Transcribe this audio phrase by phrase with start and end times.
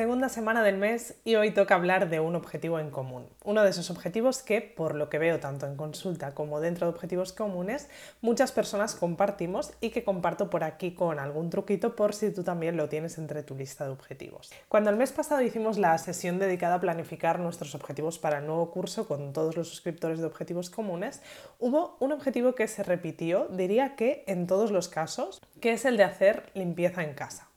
[0.00, 3.26] Segunda semana del mes y hoy toca hablar de un objetivo en común.
[3.44, 6.94] Uno de esos objetivos que, por lo que veo tanto en consulta como dentro de
[6.94, 7.86] objetivos comunes,
[8.22, 12.78] muchas personas compartimos y que comparto por aquí con algún truquito por si tú también
[12.78, 14.50] lo tienes entre tu lista de objetivos.
[14.68, 18.70] Cuando el mes pasado hicimos la sesión dedicada a planificar nuestros objetivos para el nuevo
[18.70, 21.20] curso con todos los suscriptores de objetivos comunes,
[21.58, 25.98] hubo un objetivo que se repitió, diría que en todos los casos, que es el
[25.98, 27.49] de hacer limpieza en casa.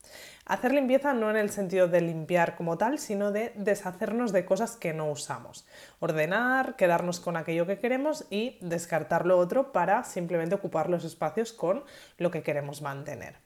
[0.46, 4.76] Hacer limpieza no en el sentido de limpiar como tal, sino de deshacernos de cosas
[4.76, 5.66] que no usamos.
[6.00, 11.54] Ordenar, quedarnos con aquello que queremos y descartar lo otro para simplemente ocupar los espacios
[11.54, 11.86] con
[12.18, 13.38] lo que queremos mantener.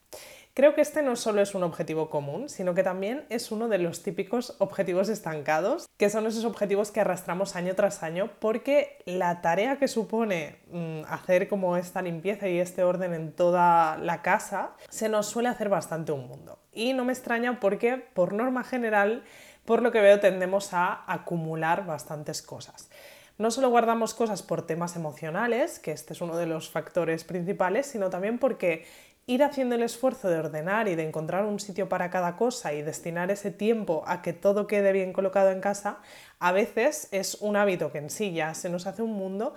[0.57, 3.77] Creo que este no solo es un objetivo común, sino que también es uno de
[3.77, 9.43] los típicos objetivos estancados, que son esos objetivos que arrastramos año tras año, porque la
[9.43, 14.71] tarea que supone mm, hacer como esta limpieza y este orden en toda la casa
[14.89, 16.57] se nos suele hacer bastante un mundo.
[16.73, 19.23] Y no me extraña porque, por norma general,
[19.63, 22.89] por lo que veo, tendemos a acumular bastantes cosas.
[23.37, 27.85] No solo guardamos cosas por temas emocionales, que este es uno de los factores principales,
[27.85, 28.87] sino también porque
[29.29, 32.81] ir haciendo el esfuerzo de ordenar y de encontrar un sitio para cada cosa y
[32.81, 35.99] destinar ese tiempo a que todo quede bien colocado en casa,
[36.39, 39.53] a veces es un hábito que en sí ya se nos hace un mundo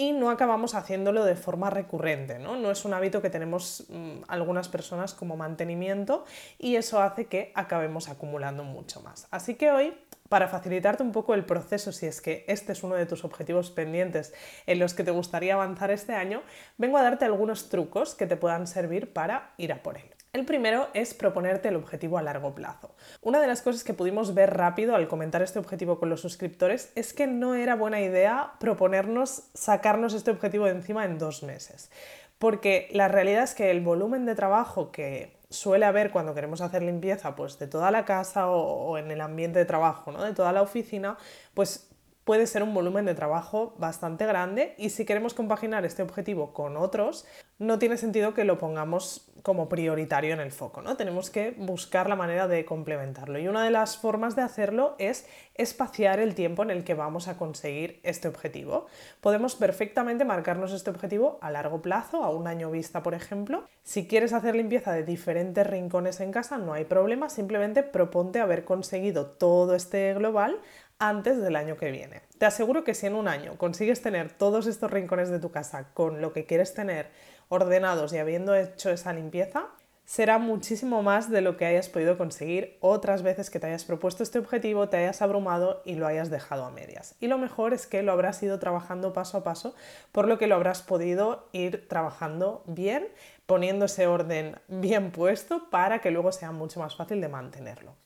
[0.00, 2.56] y no acabamos haciéndolo de forma recurrente, ¿no?
[2.56, 6.24] No es un hábito que tenemos mm, algunas personas como mantenimiento
[6.58, 9.28] y eso hace que acabemos acumulando mucho más.
[9.30, 9.92] Así que hoy
[10.30, 13.70] para facilitarte un poco el proceso, si es que este es uno de tus objetivos
[13.70, 14.32] pendientes
[14.64, 16.40] en los que te gustaría avanzar este año,
[16.78, 20.08] vengo a darte algunos trucos que te puedan servir para ir a por él.
[20.32, 22.94] El primero es proponerte el objetivo a largo plazo.
[23.20, 26.92] Una de las cosas que pudimos ver rápido al comentar este objetivo con los suscriptores
[26.94, 31.90] es que no era buena idea proponernos sacarnos este objetivo de encima en dos meses.
[32.38, 36.84] Porque la realidad es que el volumen de trabajo que suele haber cuando queremos hacer
[36.84, 40.22] limpieza pues de toda la casa o, en el ambiente de trabajo, ¿no?
[40.22, 41.18] de toda la oficina,
[41.54, 41.90] pues
[42.22, 46.76] puede ser un volumen de trabajo bastante grande y si queremos compaginar este objetivo con
[46.76, 47.26] otros,
[47.60, 50.96] no tiene sentido que lo pongamos como prioritario en el foco, ¿no?
[50.96, 53.38] Tenemos que buscar la manera de complementarlo.
[53.38, 57.28] Y una de las formas de hacerlo es espaciar el tiempo en el que vamos
[57.28, 58.86] a conseguir este objetivo.
[59.20, 63.66] Podemos perfectamente marcarnos este objetivo a largo plazo, a un año vista, por ejemplo.
[63.82, 68.64] Si quieres hacer limpieza de diferentes rincones en casa, no hay problema, simplemente proponte haber
[68.64, 70.58] conseguido todo este global
[70.98, 72.29] antes del año que viene.
[72.40, 75.92] Te aseguro que si en un año consigues tener todos estos rincones de tu casa
[75.92, 77.10] con lo que quieres tener
[77.50, 79.66] ordenados y habiendo hecho esa limpieza,
[80.06, 84.22] será muchísimo más de lo que hayas podido conseguir otras veces que te hayas propuesto
[84.22, 87.14] este objetivo, te hayas abrumado y lo hayas dejado a medias.
[87.20, 89.74] Y lo mejor es que lo habrás ido trabajando paso a paso,
[90.10, 93.06] por lo que lo habrás podido ir trabajando bien,
[93.44, 97.96] poniendo ese orden bien puesto para que luego sea mucho más fácil de mantenerlo.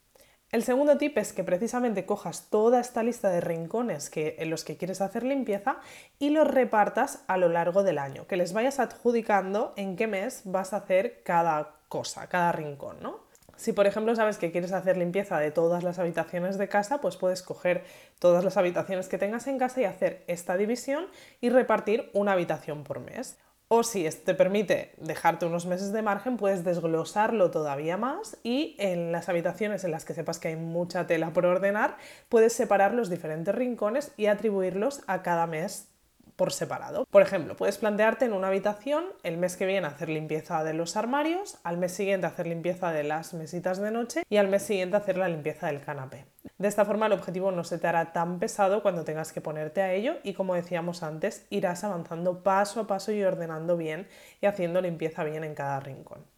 [0.54, 4.62] El segundo tip es que precisamente cojas toda esta lista de rincones que, en los
[4.62, 5.78] que quieres hacer limpieza
[6.20, 10.42] y los repartas a lo largo del año, que les vayas adjudicando en qué mes
[10.44, 13.18] vas a hacer cada cosa, cada rincón, ¿no?
[13.56, 17.16] Si por ejemplo sabes que quieres hacer limpieza de todas las habitaciones de casa, pues
[17.16, 17.82] puedes coger
[18.20, 21.06] todas las habitaciones que tengas en casa y hacer esta división
[21.40, 23.38] y repartir una habitación por mes.
[23.76, 29.10] O si te permite dejarte unos meses de margen, puedes desglosarlo todavía más y en
[29.10, 31.96] las habitaciones en las que sepas que hay mucha tela por ordenar,
[32.28, 35.88] puedes separar los diferentes rincones y atribuirlos a cada mes
[36.36, 37.04] por separado.
[37.10, 40.96] Por ejemplo, puedes plantearte en una habitación el mes que viene hacer limpieza de los
[40.96, 44.98] armarios, al mes siguiente hacer limpieza de las mesitas de noche y al mes siguiente
[44.98, 46.26] hacer la limpieza del canapé.
[46.58, 49.82] De esta forma el objetivo no se te hará tan pesado cuando tengas que ponerte
[49.82, 54.08] a ello y como decíamos antes, irás avanzando paso a paso y ordenando bien
[54.40, 56.33] y haciendo limpieza bien en cada rincón.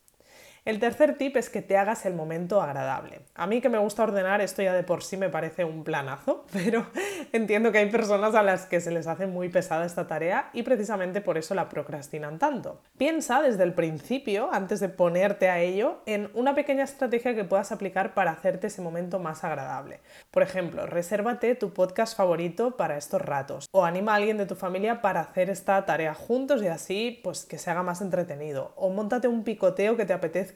[0.66, 3.20] El tercer tip es que te hagas el momento agradable.
[3.36, 6.44] A mí que me gusta ordenar, esto ya de por sí me parece un planazo,
[6.52, 6.88] pero
[7.32, 10.64] entiendo que hay personas a las que se les hace muy pesada esta tarea y
[10.64, 12.80] precisamente por eso la procrastinan tanto.
[12.98, 17.70] Piensa desde el principio, antes de ponerte a ello, en una pequeña estrategia que puedas
[17.70, 20.00] aplicar para hacerte ese momento más agradable.
[20.32, 24.56] Por ejemplo, resérvate tu podcast favorito para estos ratos o anima a alguien de tu
[24.56, 28.72] familia para hacer esta tarea juntos y así pues que se haga más entretenido.
[28.74, 30.55] O montate un picoteo que te apetezca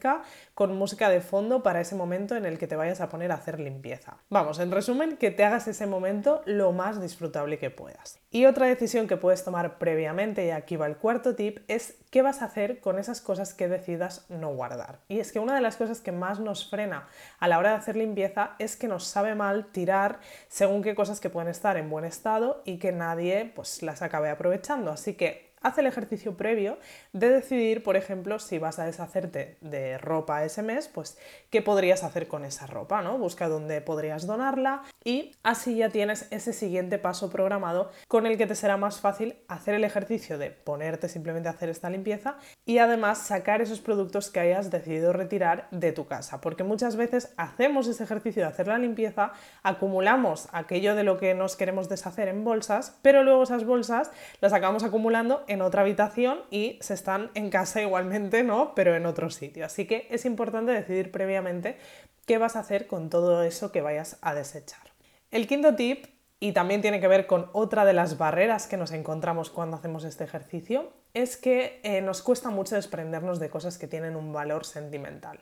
[0.55, 3.37] con música de fondo para ese momento en el que te vayas a poner a
[3.37, 4.17] hacer limpieza.
[4.29, 8.19] Vamos, en resumen, que te hagas ese momento lo más disfrutable que puedas.
[8.31, 12.23] Y otra decisión que puedes tomar previamente, y aquí va el cuarto tip, es qué
[12.23, 15.01] vas a hacer con esas cosas que decidas no guardar.
[15.09, 17.09] Y es que una de las cosas que más nos frena
[17.39, 21.21] a la hora de hacer limpieza es que nos sabe mal tirar según qué cosas
[21.21, 24.91] que pueden estar en buen estado y que nadie pues las acabe aprovechando.
[24.91, 26.79] Así que haz el ejercicio previo
[27.13, 31.19] de decidir, por ejemplo, si vas a deshacerte de ropa ese mes, pues
[31.51, 33.19] qué podrías hacer con esa ropa, ¿no?
[33.19, 38.47] Busca dónde podrías donarla y así ya tienes ese siguiente paso programado con el que
[38.47, 42.79] te será más fácil hacer el ejercicio de ponerte simplemente a hacer esta limpieza y
[42.79, 47.87] además sacar esos productos que hayas decidido retirar de tu casa, porque muchas veces hacemos
[47.87, 49.33] ese ejercicio de hacer la limpieza,
[49.63, 54.11] acumulamos aquello de lo que nos queremos deshacer en bolsas, pero luego esas bolsas
[54.41, 58.73] las acabamos acumulando en otra habitación y se están en casa igualmente, ¿no?
[58.75, 59.67] Pero en otro sitio.
[59.67, 61.77] Así que es importante decidir previamente
[62.25, 64.93] qué vas a hacer con todo eso que vayas a desechar.
[65.31, 66.07] El quinto tip,
[66.39, 70.05] y también tiene que ver con otra de las barreras que nos encontramos cuando hacemos
[70.05, 74.65] este ejercicio, es que eh, nos cuesta mucho desprendernos de cosas que tienen un valor
[74.65, 75.41] sentimental.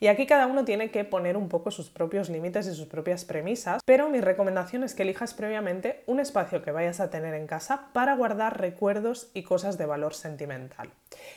[0.00, 3.24] Y aquí cada uno tiene que poner un poco sus propios límites y sus propias
[3.24, 7.46] premisas, pero mi recomendación es que elijas previamente un espacio que vayas a tener en
[7.46, 10.90] casa para guardar recuerdos y cosas de valor sentimental.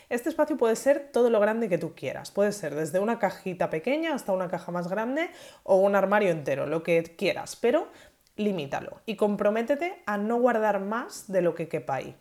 [0.09, 3.69] Este espacio puede ser todo lo grande que tú quieras, puede ser desde una cajita
[3.69, 5.29] pequeña hasta una caja más grande
[5.63, 7.87] o un armario entero, lo que quieras, pero
[8.35, 12.15] limítalo y comprométete a no guardar más de lo que quepa ahí.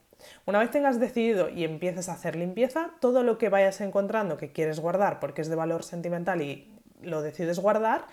[0.44, 4.52] Una vez tengas decidido y empieces a hacer limpieza, todo lo que vayas encontrando que
[4.52, 8.06] quieres guardar porque es de valor sentimental y lo decides guardar,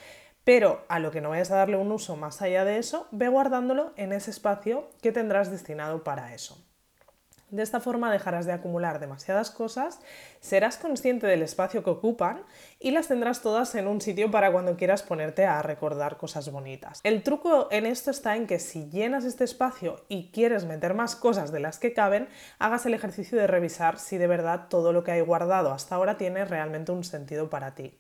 [0.44, 3.28] pero a lo que no vayas a darle un uso más allá de eso, ve
[3.28, 6.64] guardándolo en ese espacio que tendrás destinado para eso.
[7.54, 10.00] De esta forma dejarás de acumular demasiadas cosas,
[10.40, 12.42] serás consciente del espacio que ocupan
[12.80, 17.00] y las tendrás todas en un sitio para cuando quieras ponerte a recordar cosas bonitas.
[17.04, 21.16] El truco en esto está en que si llenas este espacio y quieres meter más
[21.16, 22.28] cosas de las que caben,
[22.58, 26.18] hagas el ejercicio de revisar si de verdad todo lo que hay guardado hasta ahora
[26.18, 28.00] tiene realmente un sentido para ti.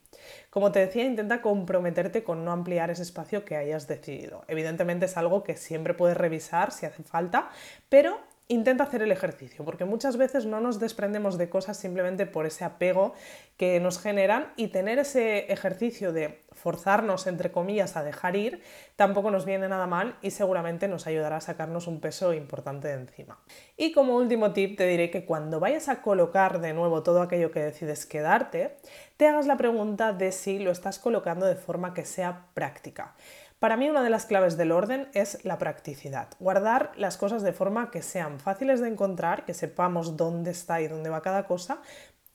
[0.49, 4.45] Como te decía, intenta comprometerte con no ampliar ese espacio que hayas decidido.
[4.47, 7.51] Evidentemente es algo que siempre puedes revisar si hace falta,
[7.87, 12.45] pero intenta hacer el ejercicio, porque muchas veces no nos desprendemos de cosas simplemente por
[12.45, 13.13] ese apego
[13.57, 18.61] que nos generan y tener ese ejercicio de forzarnos, entre comillas, a dejar ir,
[18.95, 22.95] tampoco nos viene nada mal y seguramente nos ayudará a sacarnos un peso importante de
[22.95, 23.39] encima.
[23.77, 27.51] Y como último tip te diré que cuando vayas a colocar de nuevo todo aquello
[27.51, 28.77] que decides quedarte,
[29.17, 33.15] te hagas la pregunta de si lo estás colocando de forma que sea práctica.
[33.63, 36.27] Para mí una de las claves del orden es la practicidad.
[36.37, 40.89] Guardar las cosas de forma que sean fáciles de encontrar, que sepamos dónde está y
[40.89, 41.81] dónde va cada cosa,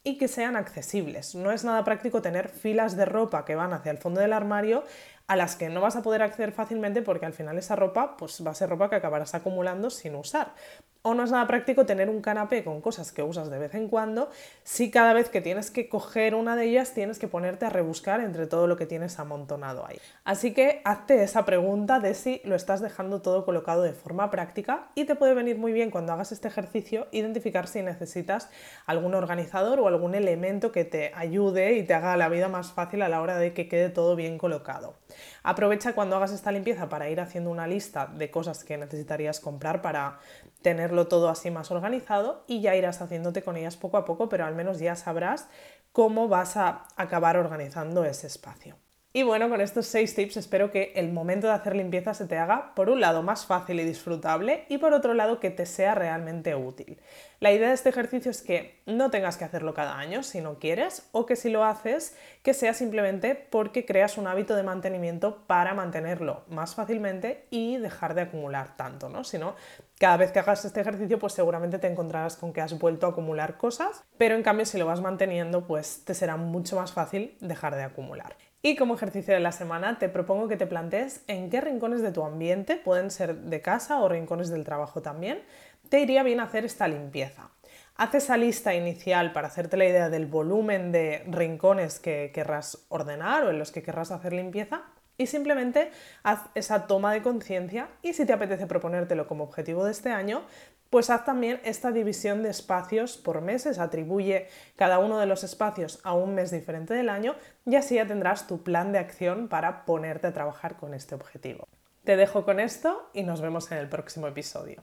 [0.02, 1.34] y que sean accesibles.
[1.34, 4.84] No es nada práctico tener filas de ropa que van hacia el fondo del armario
[5.26, 8.42] a las que no vas a poder acceder fácilmente porque al final esa ropa pues,
[8.46, 10.54] va a ser ropa que acabarás acumulando sin usar.
[11.02, 13.88] O no es nada práctico tener un canapé con cosas que usas de vez en
[13.88, 14.30] cuando
[14.64, 18.20] si cada vez que tienes que coger una de ellas tienes que ponerte a rebuscar
[18.20, 19.98] entre todo lo que tienes amontonado ahí.
[20.24, 24.88] Así que hazte esa pregunta de si lo estás dejando todo colocado de forma práctica
[24.94, 28.50] y te puede venir muy bien cuando hagas este ejercicio identificar si necesitas
[28.84, 33.02] algún organizador o algún elemento que te ayude y te haga la vida más fácil
[33.02, 34.96] a la hora de que quede todo bien colocado.
[35.42, 39.80] Aprovecha cuando hagas esta limpieza para ir haciendo una lista de cosas que necesitarías comprar
[39.80, 40.18] para
[40.62, 44.44] tenerlo todo así más organizado y ya irás haciéndote con ellas poco a poco, pero
[44.44, 45.48] al menos ya sabrás
[45.92, 48.76] cómo vas a acabar organizando ese espacio.
[49.18, 52.38] Y bueno, con estos seis tips espero que el momento de hacer limpieza se te
[52.38, 55.96] haga, por un lado, más fácil y disfrutable y por otro lado, que te sea
[55.96, 57.00] realmente útil.
[57.40, 60.60] La idea de este ejercicio es que no tengas que hacerlo cada año si no
[60.60, 65.42] quieres o que si lo haces, que sea simplemente porque creas un hábito de mantenimiento
[65.48, 69.24] para mantenerlo más fácilmente y dejar de acumular tanto, ¿no?
[69.24, 69.56] Si no,
[69.98, 73.10] cada vez que hagas este ejercicio, pues seguramente te encontrarás con que has vuelto a
[73.10, 77.36] acumular cosas, pero en cambio si lo vas manteniendo, pues te será mucho más fácil
[77.40, 78.36] dejar de acumular.
[78.60, 82.10] Y como ejercicio de la semana te propongo que te plantees en qué rincones de
[82.10, 85.42] tu ambiente, pueden ser de casa o rincones del trabajo también,
[85.88, 87.50] te iría bien hacer esta limpieza.
[87.94, 93.44] Haz esa lista inicial para hacerte la idea del volumen de rincones que querrás ordenar
[93.44, 94.84] o en los que querrás hacer limpieza
[95.18, 95.90] y simplemente
[96.22, 100.42] haz esa toma de conciencia y si te apetece proponértelo como objetivo de este año,
[100.90, 106.00] pues haz también esta división de espacios por meses, atribuye cada uno de los espacios
[106.04, 107.34] a un mes diferente del año
[107.66, 111.68] y así ya tendrás tu plan de acción para ponerte a trabajar con este objetivo.
[112.04, 114.82] Te dejo con esto y nos vemos en el próximo episodio.